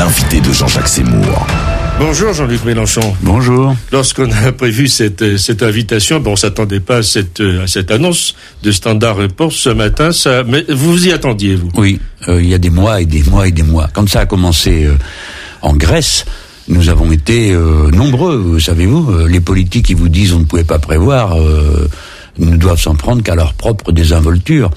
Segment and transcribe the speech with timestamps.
[0.00, 1.46] l'invité de Jean-Jacques Seymour.
[1.98, 3.14] Bonjour Jean-Luc Mélenchon.
[3.20, 3.76] Bonjour.
[3.92, 8.34] Lorsqu'on a prévu cette, cette invitation, bon, on s'attendait pas à cette, à cette annonce
[8.62, 11.68] de Standard Report ce matin, ça, mais vous vous y attendiez, vous?
[11.74, 13.90] Oui, euh, il y a des mois et des mois et des mois.
[13.92, 14.94] Quand ça a commencé euh,
[15.60, 16.24] en Grèce,
[16.68, 20.78] nous avons été euh, nombreux, savez-vous, les politiques qui vous disent on ne pouvait pas
[20.78, 21.36] prévoir
[22.38, 24.70] ne doivent s'en prendre qu'à leur propre désinvolture.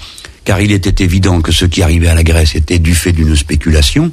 [0.44, 3.38] Car il était évident que ce qui arrivait à la Grèce était du fait d'une
[3.38, 4.12] spéculation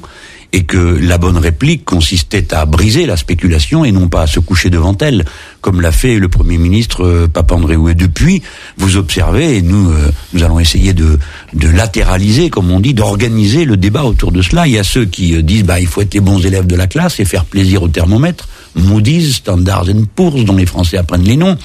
[0.53, 4.39] et que la bonne réplique consistait à briser la spéculation et non pas à se
[4.39, 5.25] coucher devant elle,
[5.61, 7.89] comme l'a fait le Premier ministre euh, Papandreou.
[7.89, 8.41] Et depuis,
[8.77, 11.19] vous observez, et nous, euh, nous allons essayer de,
[11.53, 14.67] de latéraliser, comme on dit, d'organiser le débat autour de cela.
[14.67, 16.75] Il y a ceux qui euh, disent, bah, il faut être les bons élèves de
[16.75, 18.47] la classe et faire plaisir au thermomètre.
[18.75, 21.57] Moody's, Standard Poor's, dont les Français apprennent les noms.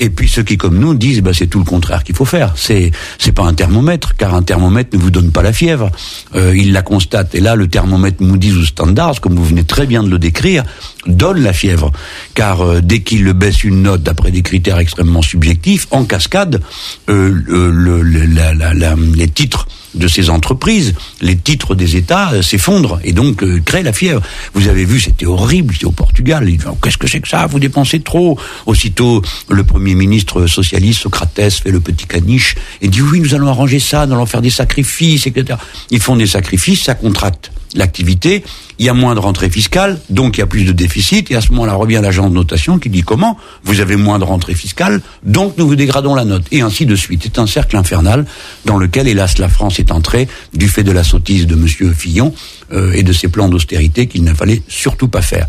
[0.00, 2.52] Et puis ceux qui, comme nous, disent, bah, c'est tout le contraire qu'il faut faire.
[2.56, 5.90] C'est, c'est pas un thermomètre, car un thermomètre ne vous donne pas la fièvre.
[6.34, 7.34] Euh, il la constate.
[7.34, 10.64] Et là, le thermomètre Moody's ou Standard, comme vous venez très bien de le décrire,
[11.06, 11.92] donne la fièvre.
[12.34, 16.60] Car euh, dès qu'il baisse une note d'après des critères extrêmement subjectifs, en cascade,
[17.08, 23.42] euh, le, les titres de ces entreprises, les titres des États euh, s'effondrent et donc
[23.42, 24.22] euh, créent la fièvre.
[24.52, 26.48] Vous avez vu, c'était horrible, c'était au Portugal.
[26.66, 27.46] Oh, qu'est-ce que c'est que ça?
[27.46, 28.38] Vous dépensez trop.
[28.66, 33.48] Aussitôt, le Premier ministre socialiste, Socrates, fait le petit caniche et dit oui, nous allons
[33.48, 35.58] arranger ça, nous allons faire des sacrifices, etc.
[35.90, 38.44] Ils font des sacrifices, ça contracte l'activité,
[38.78, 41.36] il y a moins de rentrée fiscale, donc il y a plus de déficit, et
[41.36, 44.54] à ce moment-là revient l'agent de notation qui dit comment Vous avez moins de rentrée
[44.54, 47.22] fiscale, donc nous vous dégradons la note, et ainsi de suite.
[47.24, 48.24] C'est un cercle infernal
[48.64, 52.34] dans lequel, hélas, la France est entrée du fait de la sottise de Monsieur Fillon
[52.72, 55.46] euh, et de ses plans d'austérité qu'il ne fallait surtout pas faire.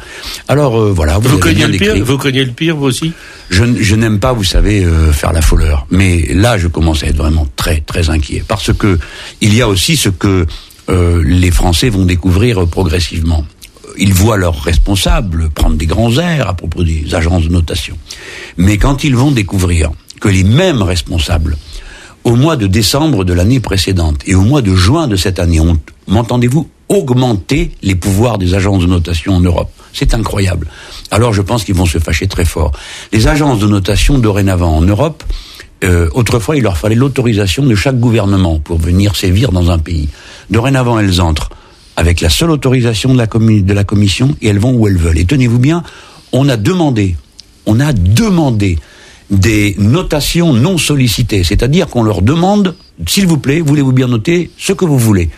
[0.47, 3.13] Alors euh, voilà, vous, vous craignez le pire Vous craignez le pire, vous aussi?
[3.49, 7.07] Je, je n'aime pas, vous savez, euh, faire la folleur, mais là, je commence à
[7.07, 8.99] être vraiment très très inquiet parce que
[9.41, 10.45] il y a aussi ce que
[10.89, 13.45] euh, les Français vont découvrir progressivement.
[13.97, 17.97] Ils voient leurs responsables prendre des grands airs à propos des agences de notation.
[18.57, 21.57] Mais quand ils vont découvrir que les mêmes responsables,
[22.23, 25.59] au mois de décembre de l'année précédente et au mois de juin de cette année,
[25.59, 29.71] ont, m'entendez-vous, augmenté les pouvoirs des agences de notation en Europe.
[29.93, 30.67] C'est incroyable.
[31.11, 32.71] Alors je pense qu'ils vont se fâcher très fort.
[33.11, 35.23] Les agences de notation dorénavant en Europe,
[35.85, 40.09] euh, autrefois il leur fallait l'autorisation de chaque gouvernement pour venir sévir dans un pays.
[40.49, 41.49] Dorénavant, elles entrent
[41.95, 45.17] avec la seule autorisation de la, de la commission et elles vont où elles veulent.
[45.17, 45.83] Et tenez-vous bien,
[46.31, 47.15] on a demandé,
[47.65, 48.77] on a demandé
[49.29, 52.75] des notations non sollicitées, c'est-à-dire qu'on leur demande,
[53.07, 55.29] s'il vous plaît, voulez-vous bien noter ce que vous voulez.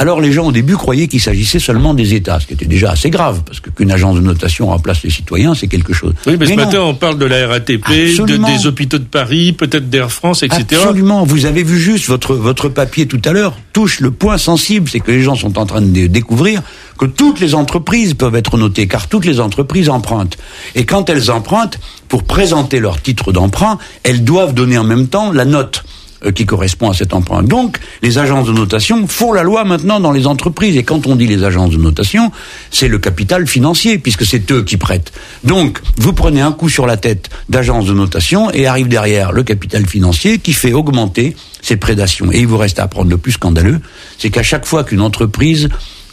[0.00, 2.92] Alors les gens au début croyaient qu'il s'agissait seulement des États, ce qui était déjà
[2.92, 6.14] assez grave, parce qu'une agence de notation remplace les citoyens, c'est quelque chose.
[6.24, 9.90] Oui, mais, ce matin on parle de la RATP, de, des hôpitaux de Paris, peut-être
[9.90, 10.64] d'Air France, etc.
[10.70, 14.88] Absolument, vous avez vu juste votre, votre papier tout à l'heure, touche le point sensible,
[14.88, 16.62] c'est que les gens sont en train de découvrir
[16.96, 20.38] que toutes les entreprises peuvent être notées, car toutes les entreprises empruntent.
[20.76, 25.32] Et quand elles empruntent, pour présenter leur titre d'emprunt, elles doivent donner en même temps
[25.32, 25.84] la note.
[26.24, 27.44] Euh, qui correspond à cet emprunt.
[27.44, 30.76] Donc, les agences de notation font la loi maintenant dans les entreprises.
[30.76, 32.32] Et quand on dit les agences de notation,
[32.72, 35.12] c'est le capital financier, puisque c'est eux qui prêtent.
[35.44, 39.44] Donc, vous prenez un coup sur la tête d'agences de notation et arrive derrière le
[39.44, 42.32] capital financier qui fait augmenter ses prédations.
[42.32, 43.78] Et il vous reste à apprendre le plus scandaleux,
[44.18, 45.68] c'est qu'à chaque fois qu'une entreprise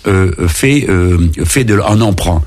[0.06, 2.44] euh, fait, euh, fait de, un emprunt,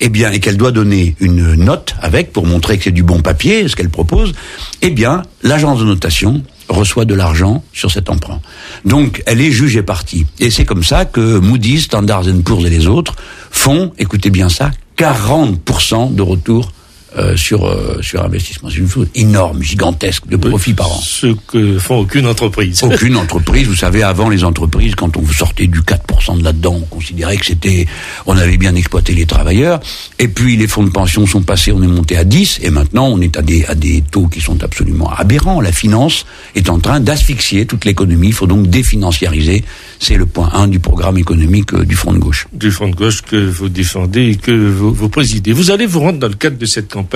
[0.00, 3.20] eh bien, et qu'elle doit donner une note avec pour montrer que c'est du bon
[3.20, 4.34] papier, ce qu'elle propose,
[4.82, 8.40] eh bien, l'agence de notation reçoit de l'argent sur cet emprunt.
[8.84, 10.26] Donc, elle est jugée partie.
[10.38, 13.16] Et c'est comme ça que Moody's, Standard Poor's et les autres
[13.50, 16.72] font, écoutez bien ça, 40% de retour
[17.18, 18.68] euh, sur euh, sur investissement.
[18.70, 21.00] C'est une chose énorme, gigantesque de profit par an.
[21.02, 22.82] Ce que font aucune entreprise.
[22.88, 23.66] Aucune entreprise.
[23.66, 27.46] Vous savez, avant les entreprises, quand on sortait du 4% de là-dedans, on considérait que
[27.46, 27.86] c'était,
[28.26, 29.80] on avait bien exploité les travailleurs.
[30.18, 33.08] Et puis les fonds de pension sont passés, on est monté à 10, et maintenant
[33.08, 35.60] on est à des à des taux qui sont absolument aberrants.
[35.60, 36.24] La finance
[36.54, 38.28] est en train d'asphyxier toute l'économie.
[38.28, 39.64] Il faut donc définanciariser.
[39.98, 42.46] C'est le point 1 du programme économique euh, du Front de gauche.
[42.52, 45.52] Du Front de gauche que vous défendez et que vous, vous présidez.
[45.52, 47.07] Vous allez vous rendre dans le cadre de cette campagne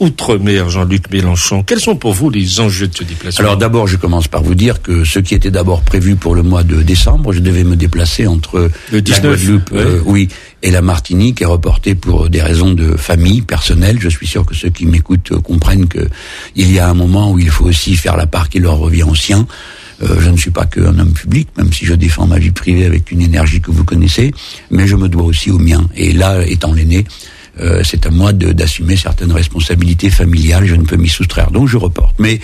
[0.00, 3.44] Outre-mer, Jean-Luc Mélenchon, quels sont pour vous les enjeux de ce déplacement?
[3.44, 6.42] Alors d'abord, je commence par vous dire que ce qui était d'abord prévu pour le
[6.42, 10.28] mois de décembre, je devais me déplacer entre le 19, la Guadeloupe, euh, oui,
[10.62, 13.98] et la Martinique est reporté pour des raisons de famille personnelle.
[14.00, 16.08] Je suis sûr que ceux qui m'écoutent comprennent que
[16.56, 19.04] il y a un moment où il faut aussi faire la part qui leur revient
[19.04, 19.46] au sien.
[20.02, 22.84] Euh, je ne suis pas qu'un homme public, même si je défends ma vie privée
[22.84, 24.32] avec une énergie que vous connaissez,
[24.72, 25.86] mais je me dois aussi au mien.
[25.94, 27.04] Et là, étant l'aîné,
[27.60, 31.76] euh, c'est à moi d'assumer certaines responsabilités familiales, je ne peux m'y soustraire, donc je
[31.76, 32.16] reporte.
[32.18, 32.40] Mais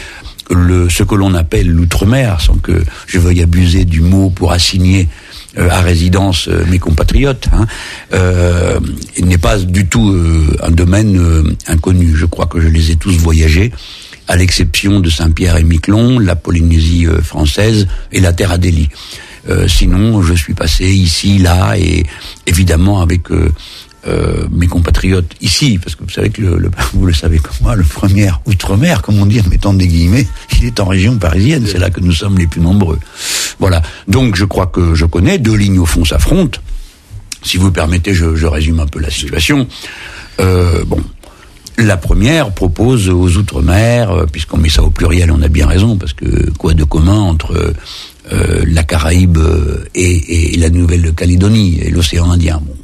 [0.50, 5.08] le, ce que l'on appelle l'outre-mer, sans que je veuille abuser du mot pour assigner
[5.56, 7.66] à résidence mes compatriotes, hein,
[9.20, 10.12] n'est pas du tout
[10.62, 12.16] un domaine inconnu.
[12.16, 13.72] Je crois que je les ai tous voyagés
[14.26, 18.88] à l'exception de Saint-Pierre et Miquelon, la Polynésie française et la Terre Adélie.
[19.48, 22.04] Euh, sinon, je suis passé ici, là, et
[22.46, 23.30] évidemment avec
[24.06, 27.56] euh, euh, mes compatriotes ici, parce que vous savez que le, vous le savez comme
[27.62, 30.26] moi, le premier outre-mer, comme on dit en mettant des guillemets,
[30.58, 32.98] il est en région parisienne, c'est là que nous sommes les plus nombreux.
[33.58, 33.82] Voilà.
[34.08, 36.60] Donc je crois que je connais deux lignes au fond s'affrontent.
[37.42, 39.66] Si vous permettez, je, je, résume un peu la situation.
[40.40, 41.02] Euh, bon.
[41.78, 46.12] La première propose aux Outre-mer, puisqu'on met ça au pluriel, on a bien raison, parce
[46.12, 47.72] que quoi de commun entre
[48.32, 52.60] euh, la Caraïbe euh, et, la Nouvelle-Calédonie et l'océan Indien?
[52.64, 52.76] Bon,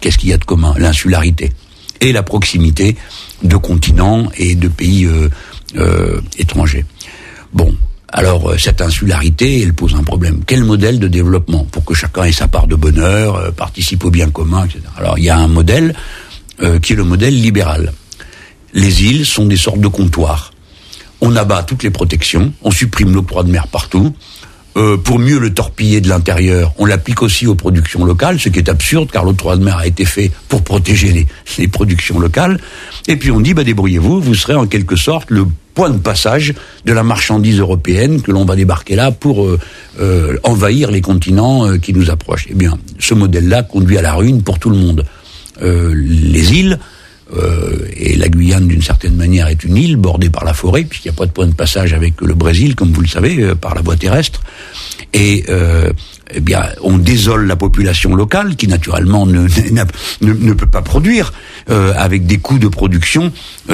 [0.00, 0.74] Qu'est-ce qu'il y a de commun?
[0.78, 1.52] L'insularité
[2.00, 2.96] et la proximité
[3.42, 6.84] de continents et de pays euh, étrangers.
[7.52, 7.74] Bon,
[8.08, 10.42] alors cette insularité, elle pose un problème.
[10.46, 14.30] Quel modèle de développement pour que chacun ait sa part de bonheur, participe au bien
[14.30, 14.80] commun, etc.
[14.96, 15.94] Alors il y a un modèle
[16.82, 17.92] qui est le modèle libéral.
[18.74, 20.52] Les îles sont des sortes de comptoirs.
[21.20, 24.14] On abat toutes les protections, on supprime l'octroi de mer partout,
[24.76, 28.58] euh, pour mieux le torpiller de l'intérieur, on l'applique aussi aux productions locales, ce qui
[28.58, 31.26] est absurde car l'octroi de mer a été fait pour protéger les,
[31.58, 32.58] les productions locales.
[33.06, 36.54] Et puis on dit, bah, débrouillez-vous, vous serez en quelque sorte le point de passage
[36.84, 39.58] de la marchandise européenne que l'on va débarquer là pour euh,
[40.00, 42.46] euh, envahir les continents qui nous approchent.
[42.50, 45.04] Eh bien, ce modèle-là conduit à la ruine pour tout le monde.
[45.60, 46.78] les îles
[47.36, 51.08] euh, et la Guyane, d'une certaine manière, est une île bordée par la forêt, puisqu'il
[51.08, 53.54] n'y a pas de point de passage avec le Brésil, comme vous le savez, euh,
[53.54, 54.42] par la voie terrestre.
[55.14, 55.92] Et euh,
[56.34, 59.46] eh bien, on désole la population locale, qui naturellement ne,
[60.20, 61.32] ne, peut pas produire,
[61.68, 63.32] avec des coûts de production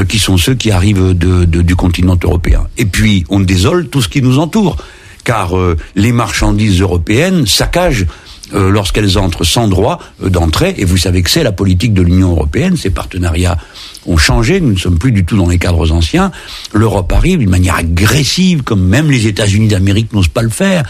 [0.08, 2.66] qui sont ceux qui arrivent du continent européen.
[2.76, 4.76] Et puis, on désole tout ce qui nous entoure,
[5.24, 5.54] car
[5.94, 8.06] les marchandises européennes saccagent
[8.54, 10.74] euh, lorsqu'elles entrent sans droit euh, d'entrée.
[10.78, 12.76] Et vous savez que c'est la politique de l'Union européenne.
[12.76, 13.58] Ces partenariats
[14.06, 14.60] ont changé.
[14.60, 16.30] Nous ne sommes plus du tout dans les cadres anciens.
[16.72, 20.84] L'Europe arrive d'une manière agressive, comme même les États-Unis d'Amérique n'osent pas le faire,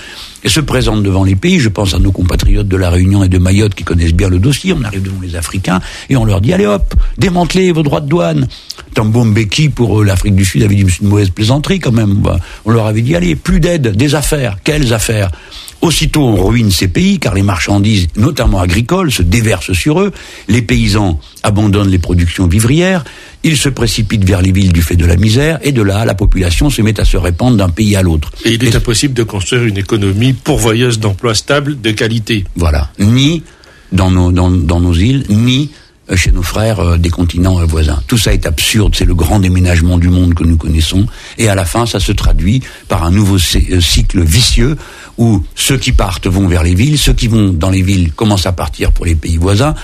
[0.45, 1.59] et se présente devant les pays.
[1.59, 4.39] Je pense à nos compatriotes de la Réunion et de Mayotte qui connaissent bien le
[4.39, 4.73] dossier.
[4.73, 8.09] On arrive devant les Africains et on leur dit allez hop, démantelez vos droits de
[8.09, 8.49] douane.
[8.95, 12.15] Tambo Mbeki pour euh, l'Afrique du Sud avait dit une mauvaise plaisanterie quand même.
[12.15, 14.59] Bah, on leur avait dit allez plus d'aide, des affaires.
[14.63, 15.31] Quelles affaires?
[15.81, 20.13] Aussitôt, on ruine ces pays, car les marchandises, notamment agricoles, se déversent sur eux.
[20.49, 23.05] Les paysans abandonnent les productions vivrières.
[23.45, 25.61] Ils se précipitent vers les villes du fait de la misère.
[25.63, 28.33] Et de là, la population se met à se répandre d'un pays à l'autre.
[28.45, 32.45] Et il est impossible de construire une économie pourvoyeuse d'emplois stables, de qualité.
[32.57, 32.91] Voilà.
[32.99, 33.45] Ni
[33.93, 35.71] dans nos, dans, dans nos îles, ni
[36.17, 38.01] chez nos frères euh, des continents euh, voisins.
[38.07, 41.07] Tout ça est absurde, c'est le grand déménagement du monde que nous connaissons,
[41.37, 44.77] et à la fin, ça se traduit par un nouveau cycle vicieux
[45.19, 48.47] où ceux qui partent vont vers les villes, ceux qui vont dans les villes commencent
[48.47, 49.75] à partir pour les pays voisins.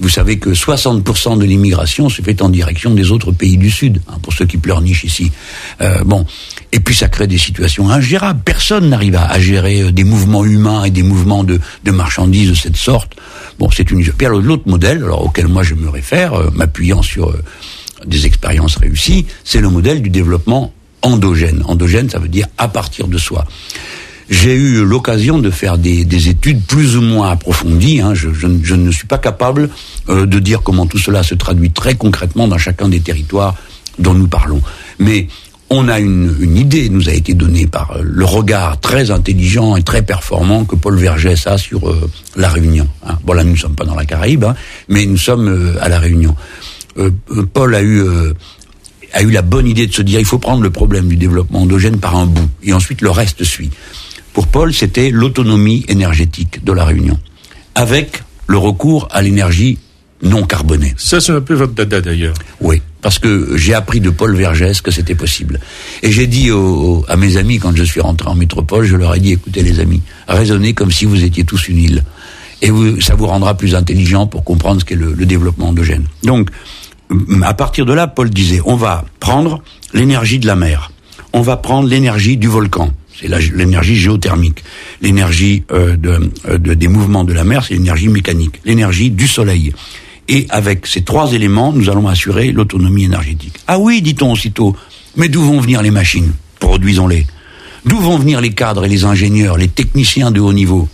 [0.00, 4.00] Vous savez que 60% de l'immigration se fait en direction des autres pays du Sud,
[4.08, 5.32] hein, pour ceux qui pleurnichent ici.
[5.80, 6.24] Euh, bon,
[6.74, 8.40] et puis ça crée des situations ingérables.
[8.44, 13.12] Personne n'arrive à, gérer des mouvements humains et des mouvements de, marchandises de cette sorte.
[13.60, 14.02] Bon, c'est une.
[14.04, 17.40] Puis l'autre modèle, alors auquel moi je me réfère, euh, m'appuyant sur euh,
[18.04, 20.72] des expériences réussies, c'est le modèle du développement
[21.02, 21.62] endogène.
[21.66, 23.44] Endogène, ça veut dire à partir de soi.
[24.28, 28.00] J'ai eu l'occasion de faire des, des, études plus ou moins approfondies.
[28.00, 28.14] Hein.
[28.14, 29.70] Je, je, ne suis pas capable
[30.08, 33.54] euh, de dire comment tout cela se traduit très concrètement dans chacun des territoires
[34.00, 34.60] dont nous parlons.
[34.98, 35.28] Mais
[35.74, 39.76] on a une, une, idée, nous a été donnée par euh, le regard très intelligent
[39.76, 42.86] et très performant que Paul Vergès a sur euh, la Réunion.
[43.06, 43.18] Hein.
[43.24, 44.54] Bon là, nous ne sommes pas dans la Caraïbe, hein,
[44.88, 46.36] mais nous sommes euh, à la Réunion.
[47.52, 48.04] Paul a eu
[49.12, 51.62] a eu la bonne idée de se dire il faut prendre le problème du développement
[51.62, 53.70] endogène par un bout et ensuite le reste suit.
[54.32, 57.18] Pour Paul, c'était l'autonomie énergétique de la Réunion,
[57.74, 59.78] avec le recours à l'énergie
[60.22, 60.94] non carbonée.
[60.96, 62.34] Ça, c'est un peu votre dada d'ailleurs.
[62.60, 65.60] Oui parce que j'ai appris de Paul Vergès que c'était possible.
[66.02, 66.48] Et j'ai dit
[67.06, 69.78] à mes amis, quand je suis rentré en métropole, je leur ai dit, écoutez les
[69.78, 72.02] amis, raisonnez comme si vous étiez tous une île.
[72.62, 72.70] Et
[73.02, 76.04] ça vous rendra plus intelligent pour comprendre ce qu'est le, le développement endogène.
[76.22, 76.48] Donc,
[77.42, 80.90] à partir de là, Paul disait, on va prendre l'énergie de la mer,
[81.34, 84.64] on va prendre l'énergie du volcan, c'est l'énergie géothermique,
[85.02, 85.94] l'énergie euh,
[86.48, 89.74] euh, de, des mouvements de la mer, c'est l'énergie mécanique, l'énergie du soleil,
[90.28, 93.54] et avec ces trois éléments, nous allons assurer l'autonomie énergétique.
[93.66, 94.74] Ah oui, dit-on aussitôt,
[95.16, 97.26] mais d'où vont venir les machines Produisons-les.
[97.84, 100.88] D'où vont venir les cadres et les ingénieurs, les techniciens de haut niveau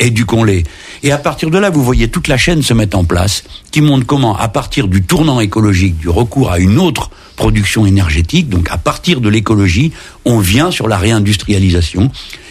[0.00, 0.64] Éduquons-les.
[1.02, 3.80] Et à partir de là, vous voyez toute la chaîne se mettre en place, qui
[3.80, 8.68] montre comment, à partir du tournant écologique, du recours à une autre production énergétique, donc
[8.70, 9.92] à partir de l'écologie,
[10.24, 12.10] on vient sur la réindustrialisation,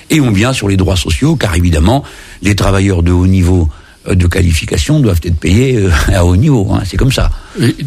[0.10, 2.04] Et on vient sur les droits sociaux, car évidemment,
[2.42, 3.70] les travailleurs de haut niveau
[4.10, 6.68] de qualification doivent être payés euh, à haut niveau.
[6.72, 7.32] Hein, c'est comme ça.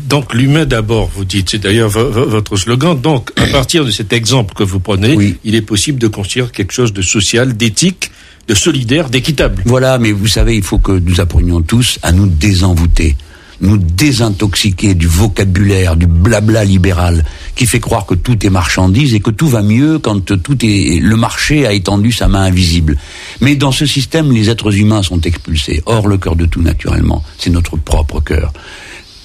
[0.09, 2.99] donc l'humain d'abord, vous dites, c'est d'ailleurs votre slogan.
[3.01, 6.73] Donc à partir de cet exemple que vous prenez, il est possible de construire quelque
[6.73, 8.11] chose de social, d'éthique,
[8.49, 9.63] de solidaire, d'équitable.
[9.65, 13.17] Voilà, mais vous savez, il faut que nous apprenions tous à nous désenvoûter
[13.61, 19.21] nous désintoxiquer du vocabulaire, du blabla libéral, qui fait croire que tout est marchandise et
[19.21, 22.99] que tout va mieux quand tout est, le marché a étendu sa main invisible.
[23.41, 25.83] Mais dans ce système, les êtres humains sont expulsés.
[25.87, 28.53] Or, le cœur de tout, naturellement, c'est notre propre cœur.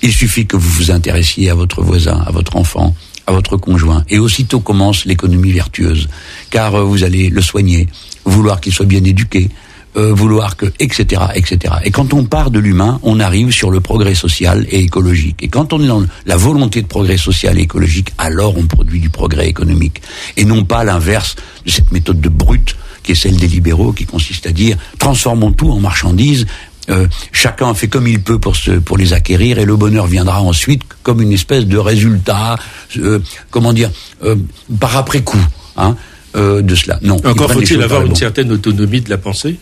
[0.01, 2.95] Il suffit que vous vous intéressiez à votre voisin, à votre enfant,
[3.27, 4.03] à votre conjoint.
[4.09, 6.07] Et aussitôt commence l'économie vertueuse.
[6.49, 7.87] Car euh, vous allez le soigner,
[8.25, 9.49] vouloir qu'il soit bien éduqué,
[9.97, 11.75] euh, vouloir que, etc., etc.
[11.83, 15.37] Et quand on part de l'humain, on arrive sur le progrès social et écologique.
[15.41, 18.99] Et quand on est dans la volonté de progrès social et écologique, alors on produit
[18.99, 20.01] du progrès économique.
[20.37, 24.05] Et non pas l'inverse de cette méthode de brute qui est celle des libéraux, qui
[24.05, 26.45] consiste à dire transformons tout en marchandises,
[26.89, 30.41] euh, chacun fait comme il peut pour, se, pour les acquérir et le bonheur viendra
[30.41, 32.57] ensuite comme une espèce de résultat,
[32.97, 33.19] euh,
[33.49, 33.91] comment dire,
[34.23, 34.35] euh,
[34.79, 35.43] par après coup,
[35.77, 35.95] hein,
[36.35, 36.99] euh, de cela.
[37.01, 37.17] Non.
[37.23, 39.57] Encore faut-il avoir une certaine autonomie de la pensée?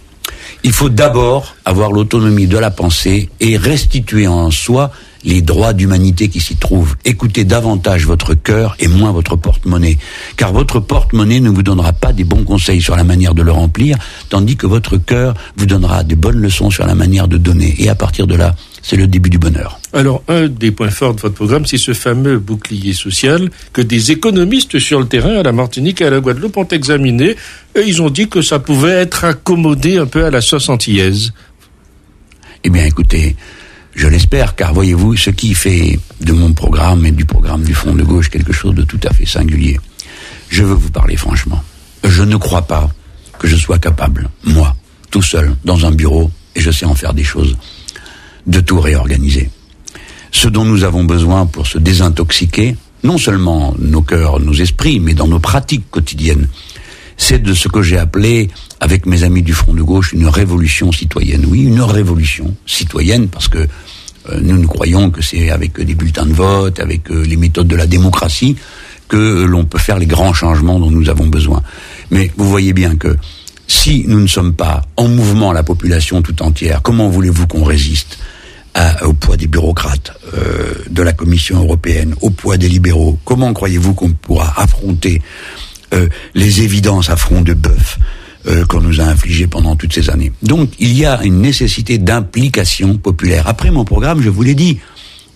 [0.63, 4.91] Il faut d'abord avoir l'autonomie de la pensée et restituer en soi
[5.23, 6.95] les droits d'humanité qui s'y trouvent.
[7.05, 9.97] Écoutez davantage votre cœur et moins votre porte-monnaie,
[10.37, 13.51] car votre porte-monnaie ne vous donnera pas des bons conseils sur la manière de le
[13.51, 13.97] remplir,
[14.29, 17.75] tandis que votre cœur vous donnera des bonnes leçons sur la manière de donner.
[17.79, 19.79] Et à partir de là, c'est le début du bonheur.
[19.93, 24.11] Alors, un des points forts de votre programme, c'est ce fameux bouclier social que des
[24.11, 27.35] économistes sur le terrain à la Martinique et à la Guadeloupe ont examiné.
[27.75, 31.33] Et ils ont dit que ça pouvait être accommodé un peu à la sauce antillaise.
[32.63, 33.35] Eh bien, écoutez,
[33.95, 37.93] je l'espère, car voyez-vous, ce qui fait de mon programme et du programme du Front
[37.93, 39.79] de Gauche quelque chose de tout à fait singulier.
[40.49, 41.63] Je veux vous parler franchement.
[42.03, 42.89] Je ne crois pas
[43.37, 44.75] que je sois capable, moi,
[45.11, 47.57] tout seul, dans un bureau, et je sais en faire des choses,
[48.47, 49.49] de tout réorganiser.
[50.31, 55.13] Ce dont nous avons besoin pour se désintoxiquer, non seulement nos cœurs, nos esprits, mais
[55.13, 56.47] dans nos pratiques quotidiennes,
[57.19, 58.49] c'est de ce que j'ai appelé,
[58.79, 61.45] avec mes amis du Front de Gauche, une révolution citoyenne.
[61.45, 66.25] Oui, une révolution citoyenne, parce que euh, nous, nous croyons que c'est avec des bulletins
[66.25, 68.55] de vote, avec euh, les méthodes de la démocratie,
[69.09, 71.61] que l'on peut faire les grands changements dont nous avons besoin.
[72.09, 73.17] Mais vous voyez bien que
[73.67, 78.17] si nous ne sommes pas en mouvement, la population tout entière, comment voulez-vous qu'on résiste
[79.01, 83.19] au poids des bureaucrates euh, de la Commission européenne, au poids des libéraux?
[83.25, 85.21] Comment croyez-vous qu'on pourra affronter
[85.93, 87.97] euh, les évidences à front de bœuf
[88.47, 90.31] euh, qu'on nous a infligées pendant toutes ces années.
[90.41, 93.47] Donc il y a une nécessité d'implication populaire.
[93.47, 94.79] Après mon programme, je vous l'ai dit,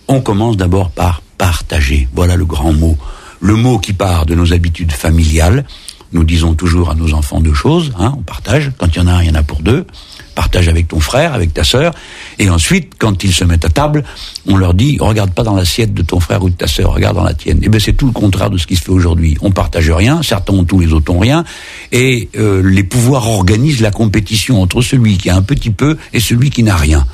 [0.07, 2.07] on commence d'abord par partager.
[2.13, 2.97] Voilà le grand mot.
[3.41, 5.65] Le mot qui part de nos habitudes familiales.
[6.13, 7.91] Nous disons toujours à nos enfants deux choses.
[7.99, 8.71] Hein, on partage.
[8.77, 9.85] Quand il y en a un, il y en a pour deux
[10.33, 11.93] partage avec ton frère, avec ta sœur,
[12.39, 14.03] et ensuite, quand ils se mettent à table,
[14.47, 17.15] on leur dit, regarde pas dans l'assiette de ton frère ou de ta sœur, regarde
[17.15, 17.57] dans la tienne.
[17.57, 19.37] Et eh bien c'est tout le contraire de ce qui se fait aujourd'hui.
[19.41, 21.43] On partage rien, certains ont tout, les autres ont rien,
[21.91, 26.19] et euh, les pouvoirs organisent la compétition entre celui qui a un petit peu et
[26.19, 27.05] celui qui n'a rien.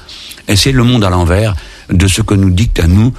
[0.48, 1.56] Et c'est le monde à l'envers
[1.90, 3.14] de ce que nous dicte à nous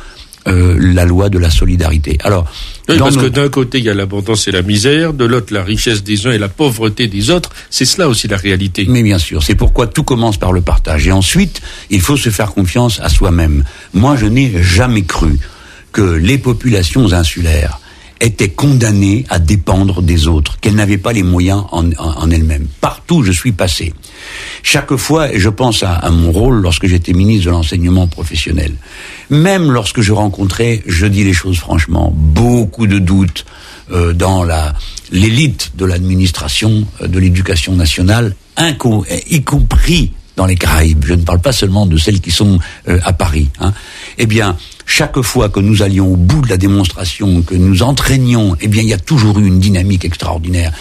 [0.46, 2.18] euh, la loi de la solidarité.
[2.24, 2.50] Alors,
[2.86, 6.02] parce que d'un côté il y a l'abondance et la misère, de l'autre la richesse
[6.02, 7.50] des uns et la pauvreté des autres.
[7.68, 8.86] C'est cela aussi la réalité.
[8.88, 11.06] Mais bien sûr, c'est pourquoi tout commence par le partage.
[11.06, 13.64] Et ensuite, il faut se faire confiance à soi-même.
[13.92, 15.38] Moi, je n'ai jamais cru
[15.92, 17.79] que les populations insulaires
[18.20, 22.66] étaient condamnées à dépendre des autres, qu'elles n'avaient pas les moyens en, elles-mêmes.
[22.80, 23.94] Partout je suis passé.
[24.62, 28.74] Chaque fois, je pense à, à mon rôle lorsque j'étais ministre de l'enseignement professionnel.
[29.30, 33.46] Même lorsque je rencontrais, je dis les choses franchement, beaucoup de doutes
[33.92, 34.74] euh, dans la
[35.10, 41.04] l'élite de l'administration euh, de l'éducation nationale, y compris dans les Caraïbes.
[41.04, 42.58] Je ne parle pas seulement de celles qui sont
[42.88, 43.48] euh, à Paris.
[43.58, 43.72] Hein.
[44.18, 44.56] Eh bien,
[44.90, 48.82] chaque fois que nous allions au bout de la démonstration, que nous entraînions, eh bien,
[48.82, 50.72] il y a toujours eu une dynamique extraordinaire.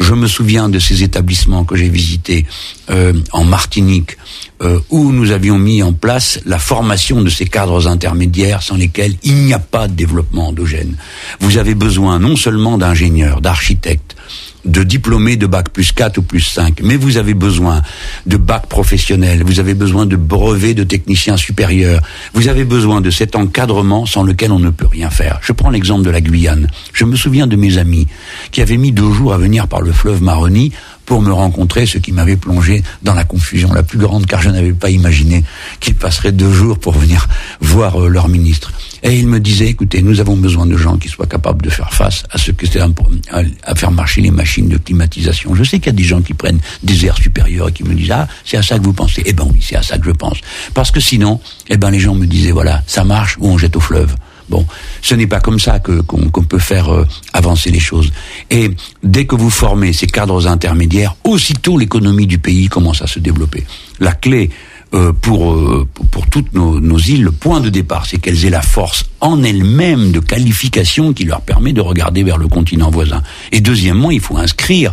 [0.00, 2.46] Je me souviens de ces établissements que j'ai visités
[2.88, 4.16] euh, en Martinique,
[4.62, 9.14] euh, où nous avions mis en place la formation de ces cadres intermédiaires sans lesquels
[9.24, 10.96] il n'y a pas de développement endogène.
[11.40, 14.16] Vous avez besoin non seulement d'ingénieurs, d'architectes,
[14.64, 17.82] de diplômés de bac plus 4 ou plus 5, mais vous avez besoin
[18.26, 22.02] de bac professionnel, vous avez besoin de brevets de techniciens supérieurs,
[22.34, 25.40] vous avez besoin de cet encadrement sans lequel on ne peut rien faire.
[25.42, 26.68] Je prends l'exemple de la Guyane.
[26.92, 28.06] Je me souviens de mes amis
[28.52, 30.70] qui avaient mis deux jours à venir par le fleuve Maroni
[31.10, 34.48] pour me rencontrer, ce qui m'avait plongé dans la confusion la plus grande, car je
[34.48, 35.42] n'avais pas imaginé
[35.80, 37.26] qu'ils passeraient deux jours pour venir
[37.60, 38.70] voir euh, leur ministre.
[39.02, 41.92] Et il me disait, écoutez, nous avons besoin de gens qui soient capables de faire
[41.92, 45.52] face à ce que c'est à faire marcher les machines de climatisation.
[45.56, 47.94] Je sais qu'il y a des gens qui prennent des airs supérieurs et qui me
[47.94, 49.24] disent, ah, c'est à ça que vous pensez.
[49.26, 50.38] Eh ben oui, c'est à ça que je pense.
[50.74, 53.74] Parce que sinon, eh ben les gens me disaient, voilà, ça marche ou on jette
[53.74, 54.14] au fleuve.
[54.50, 54.66] Bon,
[55.00, 58.12] ce n'est pas comme ça que qu'on peut faire euh, avancer les choses.
[58.50, 58.72] Et
[59.04, 63.64] dès que vous formez ces cadres intermédiaires, aussitôt l'économie du pays commence à se développer.
[64.00, 64.50] La clé
[64.92, 68.50] euh, pour, euh, pour toutes nos, nos, îles, le point de départ, c'est qu'elles aient
[68.50, 73.22] la force en elles-mêmes de qualification qui leur permet de regarder vers le continent voisin.
[73.52, 74.92] Et deuxièmement, il faut inscrire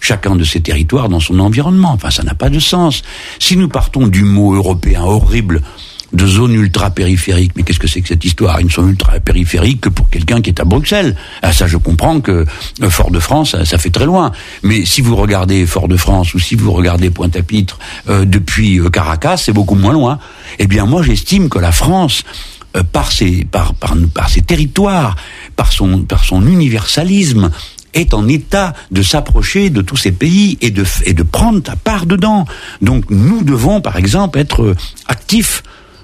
[0.00, 1.92] chacun de ces territoires dans son environnement.
[1.92, 3.02] Enfin, ça n'a pas de sens.
[3.38, 5.62] Si nous partons du mot européen horrible
[6.12, 7.52] de zones ultra-périphériques.
[7.56, 8.60] Mais qu'est-ce que c'est que cette histoire?
[8.60, 11.16] Ils ne sont ultra-périphériques que pour quelqu'un qui est à Bruxelles.
[11.42, 12.46] Ah, ça, je comprends que
[12.82, 14.32] euh, Fort-de-France, ça, fait très loin.
[14.62, 19.52] Mais si vous regardez Fort-de-France ou si vous regardez Pointe-à-Pitre euh, depuis euh, Caracas, c'est
[19.52, 20.18] beaucoup moins loin.
[20.58, 22.22] Eh bien, moi, j'estime que la France,
[22.92, 25.16] par ses, par, par, par ses territoires,
[25.56, 27.50] par son, par son universalisme,
[27.94, 31.76] est en état de s'approcher de tous ces pays et de, et de prendre ta
[31.76, 32.44] part dedans.
[32.82, 34.74] Donc nous devons, par exemple, être
[35.06, 35.62] actifs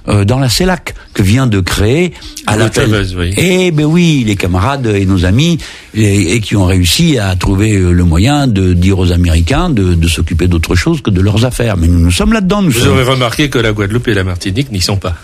[0.08, 2.12] euh, dans la CELAC que vient de créer
[2.46, 2.70] à la
[3.16, 3.34] oui.
[3.36, 5.58] Eh ben oui, les camarades et nos amis
[5.94, 10.08] et, qui ont réussi à trouver euh, le moyen de dire aux Américains de, de
[10.08, 11.76] s'occuper d'autre chose que de leurs affaires.
[11.76, 12.62] Mais nous, nous sommes là-dedans.
[12.62, 12.92] Vous sommes...
[12.92, 15.16] aurez remarqué que la Guadeloupe et la Martinique n'y sont pas.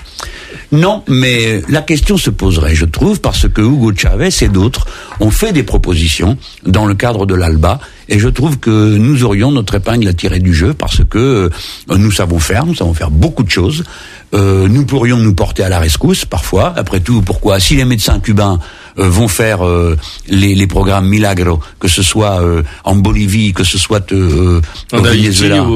[0.72, 4.86] Non, mais la question se poserait, je trouve, parce que Hugo Chavez et d'autres
[5.18, 9.50] ont fait des propositions dans le cadre de l'ALBA, et je trouve que nous aurions
[9.50, 11.50] notre épingle à tirer du jeu, parce que
[11.90, 13.82] euh, nous savons faire, nous savons faire beaucoup de choses.
[14.32, 16.72] Euh, nous pourrions nous porter à la rescousse parfois.
[16.76, 18.60] Après tout, pourquoi Si les médecins cubains
[18.98, 19.96] euh, vont faire euh,
[20.28, 22.40] les, les, programmes Milagro, que ce soit
[22.84, 24.60] en Bolivie, que ce soit au
[24.92, 25.66] Venezuela.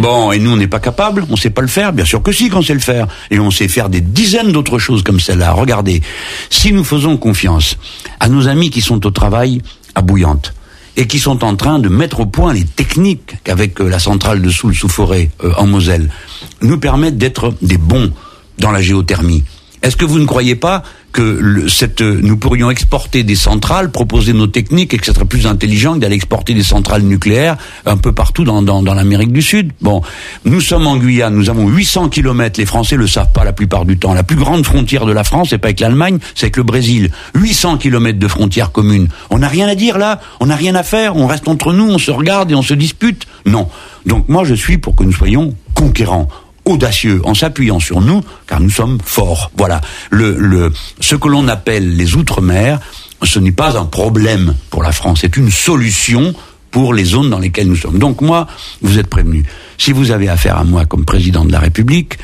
[0.00, 1.92] Bon, et nous on n'est pas capable, on sait pas le faire.
[1.92, 4.78] Bien sûr que si, qu'on sait le faire, et on sait faire des dizaines d'autres
[4.78, 5.52] choses comme celle-là.
[5.52, 6.02] Regardez,
[6.50, 7.78] si nous faisons confiance
[8.20, 9.62] à nos amis qui sont au travail
[9.94, 10.52] à Bouillante
[10.96, 14.50] et qui sont en train de mettre au point les techniques qu'avec la centrale de
[14.50, 16.10] Soul sous forêt en Moselle
[16.60, 18.12] nous permettent d'être des bons
[18.58, 19.44] dans la géothermie.
[19.82, 24.46] Est-ce que vous ne croyez pas que cette, nous pourrions exporter des centrales, proposer nos
[24.46, 28.12] techniques et que ce serait plus intelligent que d'aller exporter des centrales nucléaires un peu
[28.12, 29.72] partout dans l'Amérique du Sud?
[29.80, 30.02] Bon,
[30.44, 33.84] nous sommes en Guyane, nous avons 800 kilomètres, les Français le savent pas la plupart
[33.84, 34.14] du temps.
[34.14, 37.10] La plus grande frontière de la France, c'est pas avec l'Allemagne, c'est avec le Brésil.
[37.34, 39.08] 800 kilomètres de frontières communes.
[39.30, 41.90] On n'a rien à dire là, on n'a rien à faire, on reste entre nous,
[41.90, 43.26] on se regarde et on se dispute.
[43.44, 43.68] Non.
[44.06, 46.28] Donc moi je suis pour que nous soyons conquérants
[46.64, 49.50] audacieux en s'appuyant sur nous, car nous sommes forts.
[49.56, 49.80] Voilà.
[50.10, 52.80] Le, le, ce que l'on appelle les outre-mer,
[53.22, 56.34] ce n'est pas un problème pour la France, c'est une solution
[56.72, 57.98] pour les zones dans lesquelles nous sommes.
[57.98, 58.48] Donc moi,
[58.80, 59.44] vous êtes prévenu.
[59.78, 62.18] Si vous avez affaire à moi comme président de la République,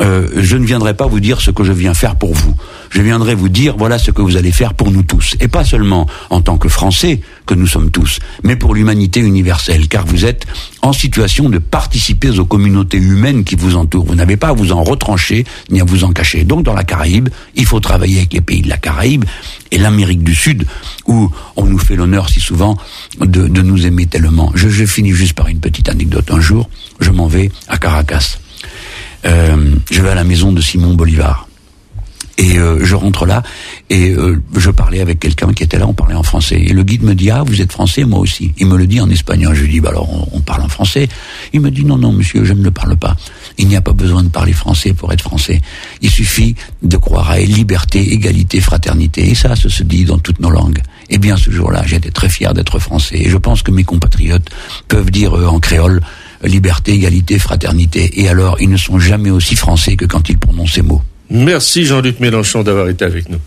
[0.00, 2.54] euh, je ne viendrai pas vous dire ce que je viens faire pour vous.
[2.88, 5.36] Je viendrai vous dire voilà ce que vous allez faire pour nous tous.
[5.40, 9.88] Et pas seulement en tant que Français, que nous sommes tous, mais pour l'humanité universelle,
[9.88, 10.46] car vous êtes
[10.82, 14.06] en situation de participer aux communautés humaines qui vous entourent.
[14.06, 16.44] Vous n'avez pas à vous en retrancher ni à vous en cacher.
[16.44, 19.24] Donc dans la Caraïbe, il faut travailler avec les pays de la Caraïbe
[19.72, 20.64] et l'Amérique du Sud,
[21.08, 22.76] où on nous fait l'honneur si souvent
[23.18, 24.52] de, de, nous aimer tellement.
[24.54, 26.30] Je, je finis juste par une petite anecdote.
[26.30, 28.38] Un jour, je m'en vais à Caracas.
[29.24, 31.49] Euh, je vais à la maison de Simon Bolivar.
[32.40, 33.42] Et euh, je rentre là
[33.90, 36.58] et euh, je parlais avec quelqu'un qui était là, on parlait en français.
[36.58, 38.54] Et le guide me dit ah vous êtes français moi aussi.
[38.56, 39.54] Il me le dit en espagnol.
[39.54, 41.06] Je lui dis bah alors on, parle en français.
[41.52, 43.14] Il me dit non non monsieur je ne le parle pas.
[43.58, 45.60] Il n'y a pas besoin de parler français pour être français.
[46.00, 49.28] Il suffit de croire à liberté, égalité, fraternité.
[49.28, 50.80] Et ça, ça se dit dans toutes nos langues.
[51.10, 53.18] Eh bien ce jour-là j'étais très fier d'être français.
[53.20, 54.48] Et je pense que mes compatriotes
[54.88, 56.00] peuvent dire en créole
[56.42, 58.22] liberté, égalité, fraternité.
[58.22, 61.02] Et alors, ils ne sont jamais aussi français que quand ils prononcent ces mots.
[61.30, 63.40] Merci Jean-Luc Mélenchon d'avoir été avec nous.